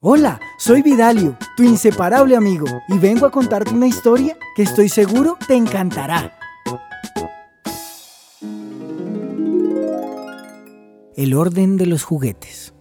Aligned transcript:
Hola, 0.00 0.38
soy 0.58 0.82
Vidalio, 0.82 1.36
tu 1.56 1.64
inseparable 1.64 2.36
amigo, 2.36 2.66
y 2.86 2.98
vengo 2.98 3.26
a 3.26 3.32
contarte 3.32 3.74
una 3.74 3.88
historia 3.88 4.38
que 4.54 4.62
estoy 4.62 4.88
seguro 4.88 5.36
te 5.48 5.56
encantará. 5.56 6.38
El 11.16 11.34
orden 11.34 11.76
de 11.76 11.86
los 11.86 12.04
juguetes. 12.04 12.74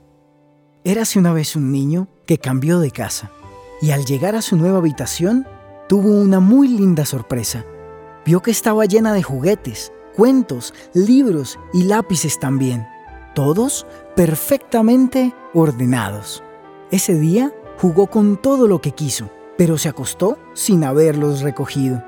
Érase 0.83 1.17
una 1.17 1.33
vez 1.33 1.55
un 1.55 1.71
niño 1.71 2.07
que 2.27 2.37
cambió 2.37 2.77
de 2.77 2.91
casa, 2.91 3.31
y 3.81 3.89
al 3.89 4.05
llegar 4.05 4.35
a 4.35 4.43
su 4.43 4.55
nueva 4.55 4.77
habitación, 4.77 5.47
tuvo 5.89 6.11
una 6.11 6.39
muy 6.39 6.67
linda 6.67 7.03
sorpresa. 7.03 7.65
Vio 8.27 8.43
que 8.43 8.51
estaba 8.51 8.85
llena 8.85 9.11
de 9.13 9.23
juguetes, 9.23 9.91
cuentos, 10.15 10.71
libros 10.93 11.57
y 11.73 11.85
lápices 11.85 12.39
también, 12.39 12.85
todos 13.33 13.87
perfectamente 14.15 15.33
ordenados. 15.55 16.43
Ese 16.89 17.15
día 17.15 17.53
jugó 17.81 18.07
con 18.07 18.37
todo 18.37 18.67
lo 18.67 18.79
que 18.79 18.91
quiso, 18.91 19.29
pero 19.57 19.77
se 19.77 19.89
acostó 19.89 20.37
sin 20.53 20.85
haberlos 20.85 21.41
recogido. 21.41 22.01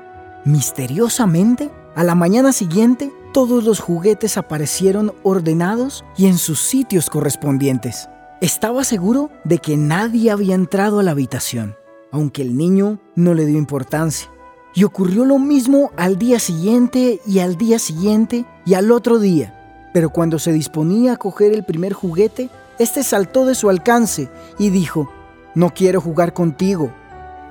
Misteriosamente, 0.46 1.70
a 1.94 2.02
la 2.02 2.14
mañana 2.14 2.52
siguiente, 2.52 3.12
todos 3.34 3.64
los 3.64 3.78
juguetes 3.78 4.38
aparecieron 4.38 5.12
ordenados 5.22 6.02
y 6.16 6.26
en 6.26 6.38
sus 6.38 6.60
sitios 6.60 7.10
correspondientes. 7.10 8.08
Estaba 8.40 8.84
seguro 8.84 9.30
de 9.44 9.58
que 9.58 9.76
nadie 9.76 10.30
había 10.30 10.54
entrado 10.54 10.98
a 10.98 11.02
la 11.02 11.10
habitación, 11.10 11.76
aunque 12.10 12.40
el 12.40 12.56
niño 12.56 13.00
no 13.14 13.34
le 13.34 13.44
dio 13.44 13.58
importancia. 13.58 14.30
Y 14.74 14.84
ocurrió 14.84 15.26
lo 15.26 15.38
mismo 15.38 15.90
al 15.98 16.18
día 16.18 16.38
siguiente 16.38 17.20
y 17.26 17.40
al 17.40 17.56
día 17.56 17.78
siguiente 17.78 18.46
y 18.64 18.74
al 18.74 18.90
otro 18.92 19.18
día. 19.18 19.90
Pero 19.92 20.08
cuando 20.08 20.38
se 20.38 20.52
disponía 20.52 21.14
a 21.14 21.16
coger 21.16 21.52
el 21.52 21.64
primer 21.64 21.92
juguete, 21.92 22.48
este 22.80 23.02
saltó 23.02 23.44
de 23.44 23.54
su 23.54 23.68
alcance 23.68 24.30
y 24.58 24.70
dijo, 24.70 25.12
No 25.54 25.74
quiero 25.74 26.00
jugar 26.00 26.32
contigo. 26.32 26.90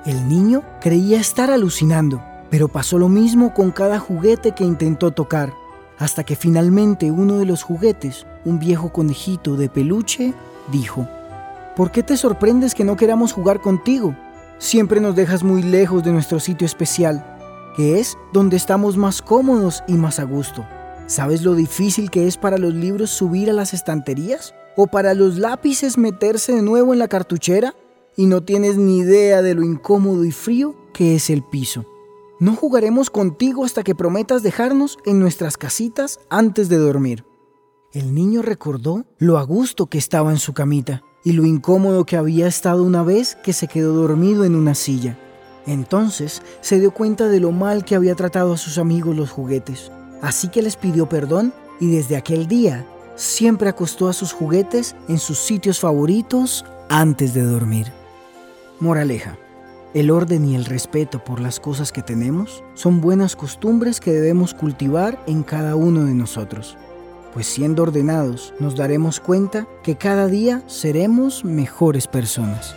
El 0.04 0.28
niño 0.28 0.64
creía 0.80 1.20
estar 1.20 1.52
alucinando, 1.52 2.20
pero 2.50 2.66
pasó 2.66 2.98
lo 2.98 3.08
mismo 3.08 3.54
con 3.54 3.70
cada 3.70 4.00
juguete 4.00 4.52
que 4.56 4.64
intentó 4.64 5.12
tocar, 5.12 5.52
hasta 5.98 6.24
que 6.24 6.34
finalmente 6.34 7.12
uno 7.12 7.38
de 7.38 7.44
los 7.44 7.62
juguetes, 7.62 8.26
un 8.44 8.58
viejo 8.58 8.92
conejito 8.92 9.54
de 9.54 9.68
peluche, 9.68 10.34
dijo, 10.72 11.06
¿Por 11.76 11.92
qué 11.92 12.02
te 12.02 12.16
sorprendes 12.16 12.74
que 12.74 12.82
no 12.84 12.96
queramos 12.96 13.32
jugar 13.32 13.60
contigo? 13.60 14.16
Siempre 14.58 15.00
nos 15.00 15.14
dejas 15.14 15.44
muy 15.44 15.62
lejos 15.62 16.02
de 16.02 16.10
nuestro 16.10 16.40
sitio 16.40 16.66
especial, 16.66 17.24
que 17.76 18.00
es 18.00 18.18
donde 18.32 18.56
estamos 18.56 18.96
más 18.96 19.22
cómodos 19.22 19.84
y 19.86 19.92
más 19.92 20.18
a 20.18 20.24
gusto. 20.24 20.66
¿Sabes 21.06 21.42
lo 21.42 21.54
difícil 21.54 22.10
que 22.10 22.26
es 22.26 22.36
para 22.36 22.58
los 22.58 22.74
libros 22.74 23.10
subir 23.10 23.48
a 23.48 23.52
las 23.52 23.74
estanterías? 23.74 24.54
O 24.76 24.86
para 24.86 25.14
los 25.14 25.38
lápices 25.38 25.98
meterse 25.98 26.52
de 26.52 26.62
nuevo 26.62 26.92
en 26.92 26.98
la 26.98 27.08
cartuchera 27.08 27.74
y 28.16 28.26
no 28.26 28.42
tienes 28.42 28.76
ni 28.76 28.98
idea 28.98 29.42
de 29.42 29.54
lo 29.54 29.62
incómodo 29.62 30.24
y 30.24 30.32
frío 30.32 30.74
que 30.92 31.14
es 31.14 31.30
el 31.30 31.42
piso. 31.42 31.86
No 32.38 32.54
jugaremos 32.54 33.10
contigo 33.10 33.64
hasta 33.64 33.82
que 33.82 33.94
prometas 33.94 34.42
dejarnos 34.42 34.98
en 35.04 35.20
nuestras 35.20 35.56
casitas 35.56 36.20
antes 36.30 36.68
de 36.68 36.78
dormir. 36.78 37.24
El 37.92 38.14
niño 38.14 38.40
recordó 38.40 39.04
lo 39.18 39.38
a 39.38 39.42
gusto 39.42 39.86
que 39.86 39.98
estaba 39.98 40.30
en 40.30 40.38
su 40.38 40.54
camita 40.54 41.02
y 41.24 41.32
lo 41.32 41.44
incómodo 41.44 42.06
que 42.06 42.16
había 42.16 42.46
estado 42.46 42.82
una 42.82 43.02
vez 43.02 43.36
que 43.36 43.52
se 43.52 43.68
quedó 43.68 43.94
dormido 43.94 44.44
en 44.44 44.54
una 44.54 44.74
silla. 44.74 45.18
Entonces 45.66 46.42
se 46.60 46.80
dio 46.80 46.92
cuenta 46.92 47.28
de 47.28 47.40
lo 47.40 47.52
mal 47.52 47.84
que 47.84 47.94
había 47.94 48.14
tratado 48.14 48.54
a 48.54 48.58
sus 48.58 48.78
amigos 48.78 49.16
los 49.16 49.30
juguetes, 49.30 49.92
así 50.22 50.48
que 50.48 50.62
les 50.62 50.76
pidió 50.76 51.08
perdón 51.08 51.52
y 51.78 51.90
desde 51.90 52.16
aquel 52.16 52.46
día 52.46 52.86
siempre 53.20 53.68
acostó 53.68 54.08
a 54.08 54.14
sus 54.14 54.32
juguetes 54.32 54.96
en 55.08 55.18
sus 55.18 55.38
sitios 55.38 55.78
favoritos 55.78 56.64
antes 56.88 57.34
de 57.34 57.42
dormir. 57.42 57.92
Moraleja. 58.80 59.36
El 59.92 60.10
orden 60.10 60.44
y 60.46 60.54
el 60.54 60.64
respeto 60.64 61.22
por 61.22 61.40
las 61.40 61.60
cosas 61.60 61.92
que 61.92 62.00
tenemos 62.00 62.64
son 62.74 63.00
buenas 63.00 63.36
costumbres 63.36 64.00
que 64.00 64.12
debemos 64.12 64.54
cultivar 64.54 65.22
en 65.26 65.42
cada 65.42 65.74
uno 65.74 66.04
de 66.04 66.14
nosotros, 66.14 66.78
pues 67.34 67.46
siendo 67.46 67.82
ordenados 67.82 68.54
nos 68.58 68.76
daremos 68.76 69.20
cuenta 69.20 69.66
que 69.82 69.96
cada 69.96 70.26
día 70.26 70.62
seremos 70.66 71.44
mejores 71.44 72.06
personas. 72.06 72.74